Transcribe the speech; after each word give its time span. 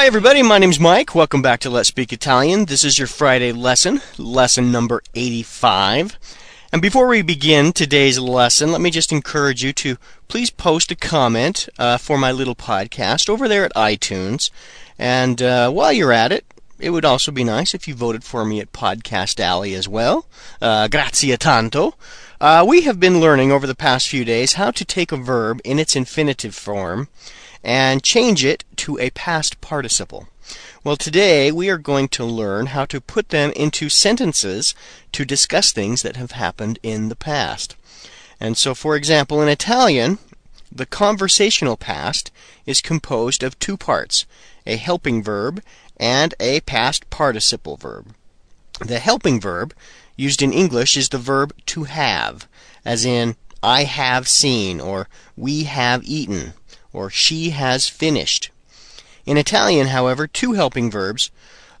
Hi, 0.00 0.06
everybody. 0.06 0.42
My 0.42 0.56
name's 0.56 0.80
Mike. 0.80 1.14
Welcome 1.14 1.42
back 1.42 1.60
to 1.60 1.68
Let's 1.68 1.90
Speak 1.90 2.10
Italian. 2.10 2.64
This 2.64 2.84
is 2.84 2.98
your 2.98 3.06
Friday 3.06 3.52
lesson, 3.52 4.00
lesson 4.16 4.72
number 4.72 5.02
85. 5.14 6.18
And 6.72 6.80
before 6.80 7.06
we 7.06 7.20
begin 7.20 7.74
today's 7.74 8.18
lesson, 8.18 8.72
let 8.72 8.80
me 8.80 8.90
just 8.90 9.12
encourage 9.12 9.62
you 9.62 9.74
to 9.74 9.98
please 10.26 10.48
post 10.48 10.90
a 10.90 10.96
comment 10.96 11.68
uh, 11.78 11.98
for 11.98 12.16
my 12.16 12.32
little 12.32 12.54
podcast 12.54 13.28
over 13.28 13.46
there 13.46 13.66
at 13.66 13.74
iTunes. 13.74 14.50
And 14.98 15.42
uh, 15.42 15.70
while 15.70 15.92
you're 15.92 16.14
at 16.14 16.32
it, 16.32 16.46
it 16.78 16.90
would 16.90 17.04
also 17.04 17.30
be 17.30 17.44
nice 17.44 17.74
if 17.74 17.86
you 17.86 17.94
voted 17.94 18.24
for 18.24 18.46
me 18.46 18.58
at 18.58 18.72
Podcast 18.72 19.38
Alley 19.38 19.74
as 19.74 19.86
well. 19.86 20.24
Uh, 20.62 20.88
grazie 20.88 21.36
tanto. 21.36 21.92
Uh, 22.40 22.64
we 22.66 22.80
have 22.82 22.98
been 22.98 23.20
learning 23.20 23.52
over 23.52 23.66
the 23.66 23.74
past 23.74 24.08
few 24.08 24.24
days 24.24 24.54
how 24.54 24.70
to 24.70 24.84
take 24.86 25.12
a 25.12 25.18
verb 25.18 25.60
in 25.62 25.78
its 25.78 25.94
infinitive 25.94 26.54
form 26.54 27.08
and 27.62 28.02
change 28.02 28.44
it 28.44 28.64
to 28.76 28.98
a 28.98 29.10
past 29.10 29.60
participle. 29.60 30.28
Well, 30.82 30.96
today 30.96 31.52
we 31.52 31.68
are 31.68 31.78
going 31.78 32.08
to 32.08 32.24
learn 32.24 32.66
how 32.66 32.84
to 32.86 33.00
put 33.00 33.28
them 33.28 33.52
into 33.52 33.88
sentences 33.88 34.74
to 35.12 35.24
discuss 35.24 35.72
things 35.72 36.02
that 36.02 36.16
have 36.16 36.32
happened 36.32 36.78
in 36.82 37.08
the 37.08 37.16
past. 37.16 37.76
And 38.40 38.56
so, 38.56 38.74
for 38.74 38.96
example, 38.96 39.42
in 39.42 39.48
Italian, 39.48 40.18
the 40.72 40.86
conversational 40.86 41.76
past 41.76 42.30
is 42.64 42.80
composed 42.80 43.42
of 43.42 43.58
two 43.58 43.76
parts 43.76 44.26
a 44.66 44.76
helping 44.76 45.22
verb 45.22 45.62
and 45.96 46.34
a 46.40 46.60
past 46.60 47.08
participle 47.10 47.76
verb. 47.76 48.14
The 48.80 48.98
helping 48.98 49.40
verb 49.40 49.74
used 50.16 50.42
in 50.42 50.52
English 50.52 50.96
is 50.96 51.08
the 51.08 51.18
verb 51.18 51.52
to 51.66 51.84
have, 51.84 52.48
as 52.84 53.04
in, 53.04 53.36
I 53.62 53.84
have 53.84 54.28
seen, 54.28 54.80
or 54.80 55.08
we 55.36 55.64
have 55.64 56.04
eaten 56.04 56.54
or 56.92 57.10
she 57.10 57.50
has 57.50 57.88
finished. 57.88 58.50
In 59.26 59.36
Italian, 59.36 59.88
however, 59.88 60.26
two 60.26 60.54
helping 60.54 60.90
verbs 60.90 61.30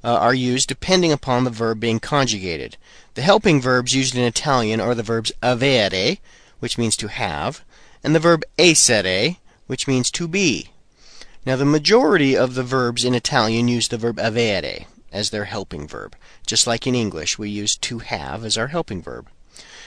uh, 0.04 0.14
are 0.14 0.34
used 0.34 0.68
depending 0.68 1.12
upon 1.12 1.44
the 1.44 1.50
verb 1.50 1.80
being 1.80 2.00
conjugated. 2.00 2.76
The 3.14 3.22
helping 3.22 3.60
verbs 3.60 3.94
used 3.94 4.14
in 4.14 4.22
Italian 4.22 4.80
are 4.80 4.94
the 4.94 5.02
verbs 5.02 5.32
avere, 5.42 6.18
which 6.60 6.78
means 6.78 6.96
to 6.96 7.08
have, 7.08 7.62
and 8.02 8.14
the 8.14 8.20
verb 8.20 8.44
essere, 8.58 9.36
which 9.66 9.88
means 9.88 10.10
to 10.12 10.28
be. 10.28 10.70
Now, 11.46 11.56
the 11.56 11.64
majority 11.64 12.36
of 12.36 12.54
the 12.54 12.62
verbs 12.62 13.04
in 13.04 13.14
Italian 13.14 13.68
use 13.68 13.88
the 13.88 13.98
verb 13.98 14.16
avere 14.16 14.86
as 15.12 15.30
their 15.30 15.46
helping 15.46 15.88
verb, 15.88 16.14
just 16.46 16.66
like 16.66 16.86
in 16.86 16.94
English 16.94 17.38
we 17.38 17.50
use 17.50 17.76
to 17.76 17.98
have 17.98 18.44
as 18.44 18.56
our 18.56 18.68
helping 18.68 19.02
verb. 19.02 19.28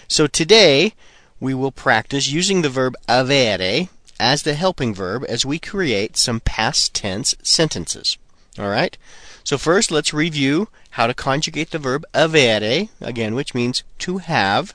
So 0.08 0.28
today, 0.28 0.94
we 1.40 1.54
will 1.54 1.72
practice 1.72 2.28
using 2.28 2.62
the 2.62 2.70
verb 2.70 2.96
avere 3.08 3.90
as 4.20 4.44
the 4.44 4.54
helping 4.54 4.94
verb 4.94 5.26
as 5.28 5.46
we 5.46 5.60
create 5.60 6.18
some 6.18 6.40
past 6.40 6.94
tense 6.94 7.36
sentences. 7.44 8.18
All 8.58 8.70
right? 8.70 8.98
So 9.44 9.58
first, 9.58 9.92
let's 9.92 10.14
review 10.14 10.70
how 10.92 11.08
to 11.08 11.14
conjugate 11.14 11.72
the 11.72 11.80
verb 11.80 12.06
avere, 12.14 12.90
again, 13.02 13.36
which 13.36 13.54
means 13.54 13.84
to 14.00 14.20
have. 14.20 14.74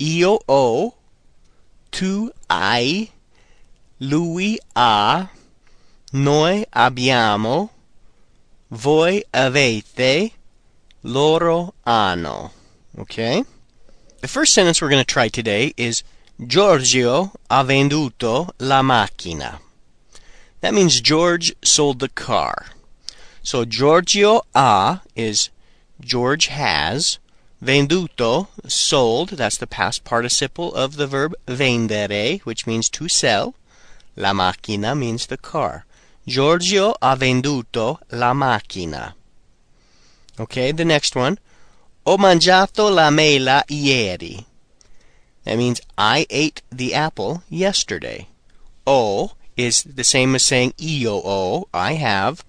Io 0.00 0.40
ho, 0.48 0.94
tu 1.90 2.30
hai, 2.50 3.10
lui 3.98 4.58
ha, 4.76 5.30
noi 6.12 6.64
abbiamo, 6.74 7.70
voi 8.70 9.22
avete, 9.32 10.32
loro 11.02 11.74
hanno. 11.86 12.52
Okay? 12.98 13.44
The 14.20 14.28
first 14.28 14.52
sentence 14.52 14.80
we're 14.80 14.90
going 14.90 15.04
to 15.04 15.12
try 15.12 15.28
today 15.28 15.74
is 15.76 16.04
Giorgio 16.44 17.30
ha 17.48 17.62
venduto 17.62 18.50
la 18.58 18.82
macchina. 18.82 19.60
That 20.60 20.74
means 20.74 21.00
George 21.00 21.54
sold 21.62 22.00
the 22.00 22.08
car. 22.08 22.66
So 23.44 23.64
Giorgio 23.64 24.42
ha 24.52 25.02
is 25.14 25.50
George 26.00 26.46
has. 26.46 27.20
Venduto, 27.62 28.48
sold, 28.66 29.28
that's 29.30 29.56
the 29.56 29.68
past 29.68 30.02
participle 30.02 30.74
of 30.74 30.96
the 30.96 31.06
verb 31.06 31.32
vendere, 31.46 32.40
which 32.40 32.66
means 32.66 32.88
to 32.88 33.08
sell. 33.08 33.54
La 34.16 34.32
macchina 34.32 34.98
means 34.98 35.26
the 35.26 35.36
car. 35.36 35.84
Giorgio 36.26 36.96
ha 37.00 37.14
venduto 37.14 38.00
la 38.10 38.32
macchina. 38.32 39.14
Okay, 40.40 40.72
the 40.72 40.84
next 40.84 41.14
one. 41.14 41.38
Ho 42.04 42.16
mangiato 42.16 42.92
la 42.92 43.10
mela 43.10 43.62
ieri. 43.70 44.44
That 45.44 45.58
means 45.58 45.80
I 45.98 46.26
ate 46.30 46.62
the 46.70 46.94
apple 46.94 47.42
yesterday. 47.48 48.28
Ho 48.86 49.32
is 49.56 49.82
the 49.82 50.04
same 50.04 50.34
as 50.34 50.42
saying 50.42 50.74
io 50.80 51.20
ho, 51.20 51.68
I 51.74 51.94
have. 51.94 52.44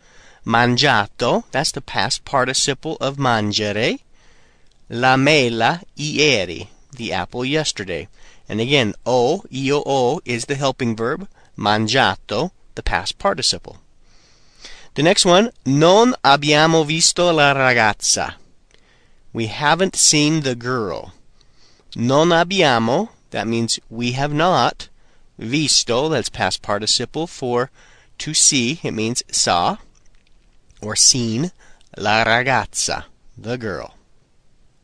Mangiato, 0.46 1.46
that's 1.52 1.72
the 1.72 1.82
past 1.82 2.26
participle 2.26 2.98
of 3.00 3.18
mangiare. 3.18 4.00
La 4.90 5.16
mela 5.16 5.82
ieri, 5.98 6.70
the 6.96 7.14
apple 7.14 7.46
yesterday. 7.46 8.08
And 8.48 8.60
again, 8.60 8.94
ho, 9.06 9.44
io 9.52 9.82
ho 9.82 10.22
is 10.26 10.46
the 10.46 10.56
helping 10.56 10.96
verb. 10.96 11.28
Mangiato, 11.58 12.52
the 12.76 12.84
past 12.84 13.18
participle. 13.18 13.78
The 14.96 15.04
next 15.04 15.26
one, 15.26 15.52
non 15.66 16.14
abbiamo 16.24 16.86
visto 16.86 17.32
la 17.32 17.54
ragazza. 17.54 18.36
We 19.32 19.48
haven't 19.48 19.96
seen 19.96 20.42
the 20.42 20.56
girl. 20.56 21.14
Non 21.96 22.30
abbiamo, 22.30 23.10
that 23.30 23.48
means 23.48 23.80
we 23.90 24.14
have 24.14 24.34
not. 24.34 24.90
Visto, 25.38 26.10
that's 26.10 26.30
past 26.30 26.62
participle 26.62 27.28
for 27.28 27.70
to 28.20 28.34
see, 28.34 28.80
it 28.84 28.92
means 28.92 29.24
saw 29.32 29.78
or 30.82 30.96
seen. 30.96 31.52
La 31.98 32.24
ragazza, 32.24 33.06
the 33.38 33.58
girl. 33.58 33.96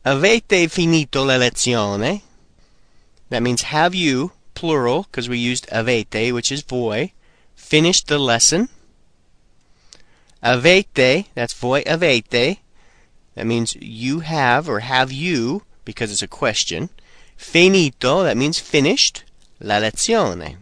Avete 0.04 0.70
finito 0.70 1.24
la 1.24 1.36
lezione? 1.38 2.22
That 3.30 3.42
means 3.42 3.62
have 3.62 3.94
you, 3.94 4.32
plural, 4.54 5.04
because 5.04 5.28
we 5.28 5.38
used 5.38 5.68
avete, 5.70 6.32
which 6.32 6.52
is 6.52 6.62
voi, 6.62 7.12
finished 7.54 8.06
the 8.06 8.18
lesson? 8.18 8.68
Avete, 10.42 11.26
that's 11.34 11.54
voi 11.54 11.82
avete. 11.82 12.58
That 13.34 13.46
means 13.46 13.74
you 13.76 14.20
have 14.20 14.68
or 14.68 14.80
have 14.80 15.12
you, 15.12 15.64
because 15.84 16.12
it's 16.12 16.22
a 16.22 16.28
question. 16.28 16.90
Finito, 17.40 18.22
that 18.22 18.36
means 18.36 18.60
finished. 18.60 19.24
La 19.60 19.80
lezione. 19.80 20.58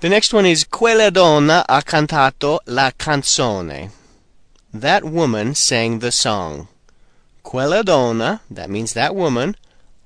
The 0.00 0.08
next 0.08 0.32
one 0.32 0.46
is 0.46 0.64
Quella 0.64 1.12
donna 1.12 1.64
ha 1.68 1.82
cantato 1.82 2.58
la 2.66 2.90
canzone. 2.90 3.90
That 4.72 5.04
woman 5.04 5.54
sang 5.54 6.00
the 6.00 6.10
song. 6.10 6.68
Quella 7.44 7.84
donna, 7.84 8.40
that 8.50 8.70
means 8.70 8.94
that 8.94 9.14
woman. 9.14 9.56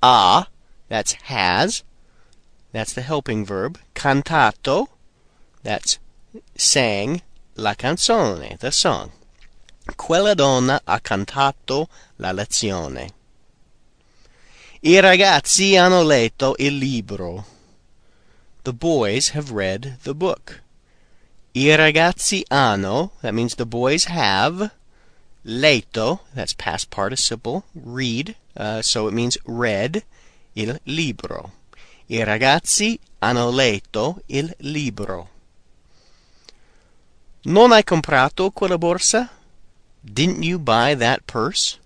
Ha, 0.03 0.49
that's 0.89 1.13
has. 1.13 1.85
That's 2.73 2.93
the 2.93 3.03
helping 3.03 3.47
verb. 3.47 3.79
Cantato, 3.95 4.89
that's 5.63 6.01
sang. 6.57 7.23
La 7.55 7.75
canzone, 7.75 8.59
the 8.59 8.73
song. 8.73 9.13
Quella 9.97 10.35
donna 10.35 10.81
ha 10.87 10.99
cantato 10.99 11.89
la 12.19 12.33
lezione. 12.33 13.13
I 14.85 14.99
ragazzi 14.99 15.77
hanno 15.77 16.03
letto 16.03 16.57
il 16.59 16.77
libro. 16.77 17.45
The 18.65 18.73
boys 18.73 19.29
have 19.29 19.53
read 19.53 19.99
the 20.03 20.13
book. 20.13 20.61
I 21.55 21.77
ragazzi 21.77 22.45
hanno, 22.51 23.13
that 23.21 23.33
means 23.33 23.55
the 23.55 23.65
boys 23.65 24.07
have. 24.07 24.73
Letto, 25.45 26.23
that's 26.35 26.53
past 26.53 26.91
participle, 26.91 27.63
read, 27.77 28.35
uh, 28.57 28.83
so 28.83 29.07
it 29.07 29.15
means 29.15 29.39
read, 29.47 30.03
il 30.57 30.81
libro. 30.85 31.53
I 32.09 32.25
ragazzi 32.25 32.99
hanno 33.21 33.51
letto 33.51 34.21
il 34.27 34.53
libro. 34.63 35.29
Non 37.45 37.71
hai 37.71 37.85
comprato 37.85 38.51
quella 38.51 38.79
borsa? 38.79 39.31
Didn't 40.03 40.43
you 40.43 40.59
buy 40.59 40.97
that 40.97 41.25
purse? 41.25 41.79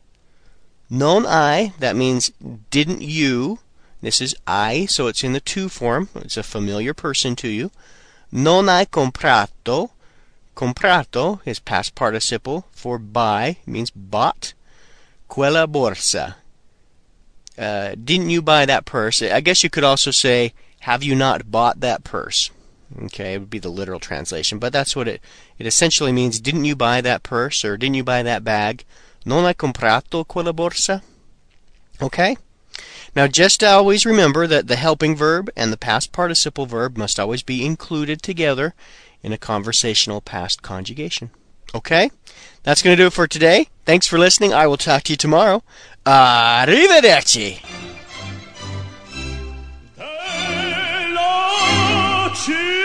Non 0.88 1.24
hai, 1.24 1.72
that 1.78 1.96
means 1.96 2.30
didn't 2.70 3.02
you. 3.02 3.58
This 4.00 4.20
is 4.20 4.36
hai, 4.46 4.86
so 4.86 5.08
it's 5.08 5.24
in 5.24 5.32
the 5.32 5.40
tu 5.40 5.68
form. 5.68 6.08
It's 6.14 6.36
a 6.36 6.42
familiar 6.42 6.94
person 6.94 7.34
to 7.36 7.48
you. 7.48 7.70
Non 8.30 8.66
hai 8.66 8.84
comprato. 8.84 9.90
Comprato 10.54 11.40
is 11.44 11.58
past 11.58 11.94
participle 11.94 12.66
for 12.70 12.98
buy, 12.98 13.58
means 13.66 13.90
bought. 13.90 14.54
Quella 15.28 15.66
borsa. 15.66 16.36
Uh, 17.58 17.94
didn't 18.02 18.30
you 18.30 18.40
buy 18.40 18.64
that 18.64 18.84
purse? 18.84 19.22
I 19.22 19.40
guess 19.40 19.64
you 19.64 19.70
could 19.70 19.84
also 19.84 20.10
say, 20.10 20.52
have 20.80 21.02
you 21.02 21.14
not 21.14 21.50
bought 21.50 21.80
that 21.80 22.04
purse? 22.04 22.50
Okay, 23.04 23.34
it 23.34 23.38
would 23.38 23.50
be 23.50 23.58
the 23.58 23.68
literal 23.68 23.98
translation, 23.98 24.58
but 24.58 24.72
that's 24.72 24.94
what 24.94 25.08
it 25.08 25.20
it 25.58 25.66
essentially 25.66 26.12
means. 26.12 26.38
Didn't 26.38 26.64
you 26.64 26.76
buy 26.76 27.00
that 27.00 27.24
purse 27.24 27.64
or 27.64 27.76
didn't 27.76 27.96
you 27.96 28.04
buy 28.04 28.22
that 28.22 28.44
bag? 28.44 28.84
Non 29.26 29.44
hai 29.44 29.54
comprato 29.54 30.24
quella 30.24 30.52
borsa? 30.52 31.02
Okay? 32.00 32.36
Now, 33.16 33.26
just 33.26 33.64
always 33.64 34.06
remember 34.06 34.46
that 34.46 34.68
the 34.68 34.76
helping 34.76 35.16
verb 35.16 35.50
and 35.56 35.72
the 35.72 35.76
past 35.76 36.12
participle 36.12 36.66
verb 36.66 36.96
must 36.96 37.18
always 37.18 37.42
be 37.42 37.66
included 37.66 38.22
together 38.22 38.72
in 39.22 39.32
a 39.32 39.38
conversational 39.38 40.20
past 40.20 40.62
conjugation. 40.62 41.30
Okay? 41.74 42.10
That's 42.62 42.82
going 42.82 42.96
to 42.96 43.02
do 43.02 43.08
it 43.08 43.12
for 43.12 43.26
today. 43.26 43.68
Thanks 43.84 44.06
for 44.06 44.16
listening. 44.16 44.52
I 44.54 44.68
will 44.68 44.76
talk 44.76 45.02
to 45.04 45.12
you 45.14 45.16
tomorrow. 45.16 45.64
Arrivederci! 46.04 47.58
Veloci! 52.38 52.75